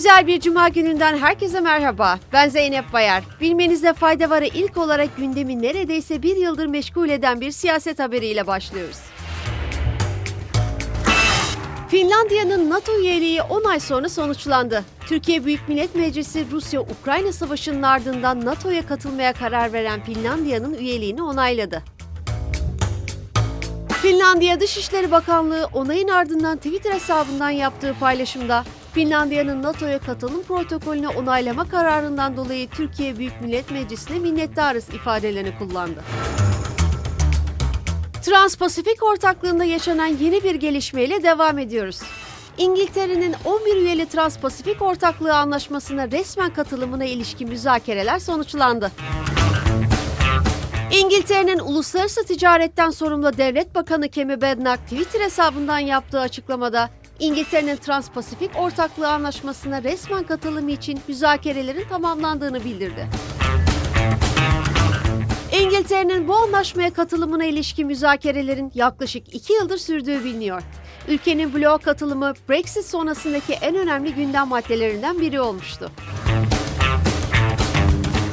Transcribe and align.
Güzel 0.00 0.26
bir 0.26 0.40
cuma 0.40 0.68
gününden 0.68 1.18
herkese 1.18 1.60
merhaba. 1.60 2.18
Ben 2.32 2.48
Zeynep 2.48 2.92
Bayar. 2.92 3.24
Bilmenizde 3.40 3.92
fayda 3.92 4.30
varı 4.30 4.44
ilk 4.44 4.76
olarak 4.76 5.16
gündemi 5.16 5.62
neredeyse 5.62 6.22
bir 6.22 6.36
yıldır 6.36 6.66
meşgul 6.66 7.08
eden 7.08 7.40
bir 7.40 7.50
siyaset 7.50 7.98
haberiyle 7.98 8.46
başlıyoruz. 8.46 8.96
Finlandiya'nın 11.88 12.70
NATO 12.70 12.98
üyeliği 13.00 13.42
10 13.42 13.64
ay 13.64 13.80
sonra 13.80 14.08
sonuçlandı. 14.08 14.84
Türkiye 15.06 15.44
Büyük 15.44 15.68
Millet 15.68 15.94
Meclisi 15.94 16.46
Rusya-Ukrayna 16.50 17.32
savaşının 17.32 17.82
ardından 17.82 18.44
NATO'ya 18.44 18.86
katılmaya 18.86 19.32
karar 19.32 19.72
veren 19.72 20.04
Finlandiya'nın 20.04 20.74
üyeliğini 20.74 21.22
onayladı. 21.22 21.82
Finlandiya 24.02 24.60
Dışişleri 24.60 25.10
Bakanlığı 25.10 25.68
onayın 25.72 26.08
ardından 26.08 26.56
Twitter 26.56 26.92
hesabından 26.92 27.50
yaptığı 27.50 27.94
paylaşımda 28.00 28.64
Finlandiya'nın 28.94 29.62
NATO'ya 29.62 29.98
katılım 29.98 30.42
protokolünü 30.42 31.08
onaylama 31.08 31.68
kararından 31.68 32.36
dolayı 32.36 32.68
Türkiye 32.68 33.18
Büyük 33.18 33.40
Millet 33.40 33.70
Meclisi'ne 33.70 34.18
minnettarız 34.18 34.88
ifadelerini 34.88 35.58
kullandı. 35.58 36.00
Trans-Pasifik 38.22 39.02
ortaklığında 39.02 39.64
yaşanan 39.64 40.06
yeni 40.06 40.44
bir 40.44 40.54
gelişmeyle 40.54 41.22
devam 41.22 41.58
ediyoruz. 41.58 42.00
İngiltere'nin 42.58 43.34
11 43.44 43.76
üyeli 43.76 44.02
Trans-Pasifik 44.02 44.82
Ortaklığı 44.82 45.36
Anlaşması'na 45.36 46.10
resmen 46.10 46.52
katılımına 46.52 47.04
ilişkin 47.04 47.48
müzakereler 47.48 48.18
sonuçlandı. 48.18 48.92
İngiltere'nin 50.92 51.58
uluslararası 51.58 52.24
ticaretten 52.24 52.90
sorumlu 52.90 53.36
Devlet 53.36 53.74
Bakanı 53.74 54.08
Kemi 54.08 54.40
Badenoch 54.40 54.76
Twitter 54.76 55.20
hesabından 55.20 55.78
yaptığı 55.78 56.20
açıklamada 56.20 56.90
İngiltere'nin 57.20 57.76
Trans-Pasifik 57.76 58.56
Ortaklığı 58.56 59.08
Anlaşması'na 59.08 59.82
resmen 59.82 60.22
katılımı 60.22 60.70
için 60.70 61.00
müzakerelerin 61.08 61.88
tamamlandığını 61.88 62.64
bildirdi. 62.64 63.08
İngiltere'nin 65.60 66.28
bu 66.28 66.36
anlaşmaya 66.36 66.92
katılımına 66.92 67.44
ilişkin 67.44 67.86
müzakerelerin 67.86 68.72
yaklaşık 68.74 69.34
iki 69.34 69.52
yıldır 69.52 69.78
sürdüğü 69.78 70.24
biliniyor. 70.24 70.62
Ülkenin 71.08 71.54
bloğa 71.54 71.78
katılımı 71.78 72.32
Brexit 72.48 72.84
sonrasındaki 72.84 73.52
en 73.52 73.76
önemli 73.76 74.14
gündem 74.14 74.48
maddelerinden 74.48 75.20
biri 75.20 75.40
olmuştu. 75.40 75.90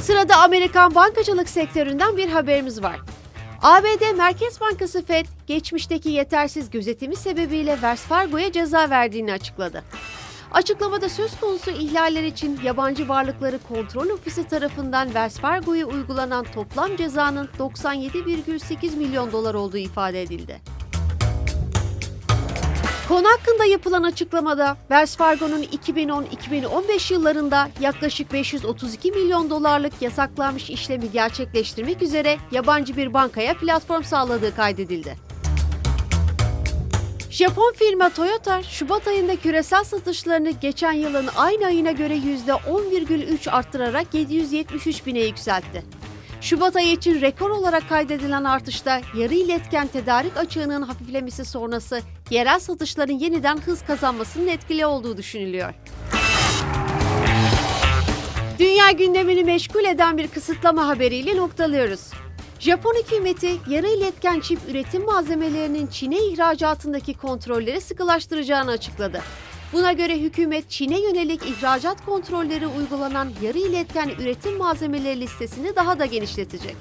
Sırada 0.02 0.36
Amerikan 0.36 0.94
bankacılık 0.94 1.48
sektöründen 1.48 2.16
bir 2.16 2.28
haberimiz 2.28 2.82
var. 2.82 2.96
ABD 3.62 4.16
Merkez 4.16 4.60
Bankası 4.60 5.04
Fed, 5.04 5.26
geçmişteki 5.46 6.08
yetersiz 6.08 6.70
gözetimi 6.70 7.16
sebebiyle 7.16 7.72
Wells 7.72 8.02
Fargo'ya 8.02 8.52
ceza 8.52 8.90
verdiğini 8.90 9.32
açıkladı. 9.32 9.82
Açıklamada 10.52 11.08
söz 11.08 11.40
konusu 11.40 11.70
ihlaller 11.70 12.22
için 12.24 12.60
yabancı 12.64 13.08
varlıkları 13.08 13.58
kontrol 13.68 14.08
ofisi 14.08 14.48
tarafından 14.48 15.04
Wells 15.04 15.38
Fargo'ya 15.38 15.86
uygulanan 15.86 16.44
toplam 16.54 16.96
cezanın 16.96 17.48
97,8 17.58 18.96
milyon 18.96 19.32
dolar 19.32 19.54
olduğu 19.54 19.78
ifade 19.78 20.22
edildi. 20.22 20.60
Konu 23.08 23.28
hakkında 23.28 23.64
yapılan 23.64 24.02
açıklamada 24.02 24.76
Wells 24.88 25.16
Fargo'nun 25.16 25.62
2010-2015 25.62 27.12
yıllarında 27.12 27.68
yaklaşık 27.80 28.32
532 28.32 29.12
milyon 29.12 29.50
dolarlık 29.50 30.02
yasaklanmış 30.02 30.70
işlemi 30.70 31.10
gerçekleştirmek 31.10 32.02
üzere 32.02 32.36
yabancı 32.50 32.96
bir 32.96 33.14
bankaya 33.14 33.54
platform 33.54 34.02
sağladığı 34.02 34.56
kaydedildi. 34.56 35.16
Japon 37.30 37.74
firma 37.76 38.10
Toyota, 38.10 38.62
Şubat 38.62 39.08
ayında 39.08 39.36
küresel 39.36 39.84
satışlarını 39.84 40.50
geçen 40.50 40.92
yılın 40.92 41.28
aynı 41.36 41.66
ayına 41.66 41.90
göre 41.90 42.16
%10,3 42.16 43.50
arttırarak 43.50 44.14
773 44.14 45.06
bine 45.06 45.20
yükseltti. 45.20 45.97
Şubat 46.40 46.76
ayı 46.76 46.92
için 46.92 47.20
rekor 47.20 47.50
olarak 47.50 47.88
kaydedilen 47.88 48.44
artışta 48.44 49.00
yarı 49.16 49.34
iletken 49.34 49.86
tedarik 49.86 50.36
açığının 50.36 50.82
hafiflemesi 50.82 51.44
sonrası 51.44 52.00
yerel 52.30 52.58
satışların 52.58 53.12
yeniden 53.12 53.58
hız 53.58 53.82
kazanmasının 53.86 54.46
etkili 54.46 54.86
olduğu 54.86 55.16
düşünülüyor. 55.16 55.74
Dünya 58.58 58.90
gündemini 58.90 59.44
meşgul 59.44 59.84
eden 59.84 60.18
bir 60.18 60.28
kısıtlama 60.28 60.86
haberiyle 60.86 61.36
noktalıyoruz. 61.36 62.00
Japon 62.58 62.94
hükümeti 62.94 63.56
yarı 63.68 63.86
iletken 63.86 64.40
çip 64.40 64.58
üretim 64.70 65.04
malzemelerinin 65.04 65.86
Çin'e 65.86 66.26
ihracatındaki 66.26 67.14
kontrolleri 67.14 67.80
sıkılaştıracağını 67.80 68.70
açıkladı. 68.70 69.22
Buna 69.72 69.92
göre 69.92 70.18
hükümet 70.18 70.70
Çin'e 70.70 71.00
yönelik 71.00 71.42
ihracat 71.46 72.04
kontrolleri 72.04 72.66
uygulanan 72.66 73.30
yarı 73.42 73.58
iletken 73.58 74.08
üretim 74.08 74.56
malzemeleri 74.56 75.20
listesini 75.20 75.76
daha 75.76 75.98
da 75.98 76.06
genişletecek. 76.06 76.76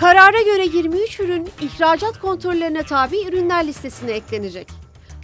Karara 0.00 0.42
göre 0.42 0.64
23 0.64 1.20
ürün 1.20 1.48
ihracat 1.60 2.20
kontrollerine 2.20 2.82
tabi 2.82 3.22
ürünler 3.22 3.66
listesine 3.66 4.10
eklenecek. 4.10 4.68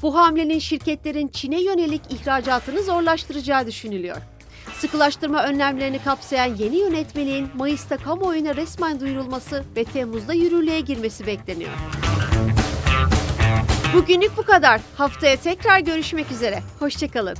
Bu 0.02 0.14
hamlenin 0.14 0.58
şirketlerin 0.58 1.28
Çin'e 1.28 1.62
yönelik 1.62 2.02
ihracatını 2.10 2.82
zorlaştıracağı 2.82 3.66
düşünülüyor. 3.66 4.16
Sıkılaştırma 4.78 5.44
önlemlerini 5.44 6.02
kapsayan 6.02 6.56
yeni 6.56 6.76
yönetmeliğin 6.76 7.48
Mayıs'ta 7.54 7.96
kamuoyuna 7.96 8.56
resmen 8.56 9.00
duyurulması 9.00 9.64
ve 9.76 9.84
Temmuz'da 9.84 10.34
yürürlüğe 10.34 10.80
girmesi 10.80 11.26
bekleniyor. 11.26 11.72
Bugünlük 13.94 14.36
bu 14.36 14.42
kadar. 14.42 14.80
Haftaya 14.96 15.36
tekrar 15.36 15.80
görüşmek 15.80 16.30
üzere. 16.32 16.62
Hoşçakalın. 16.78 17.36